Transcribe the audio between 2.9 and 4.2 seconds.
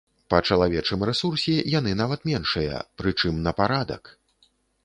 прычым на парадак!